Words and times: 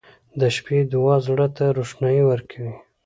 •د 0.39 0.41
شپې 0.55 0.77
دعا 0.91 1.15
زړه 1.27 1.47
ته 1.57 1.65
روښنایي 1.77 2.23
ورکوي. 2.25 2.73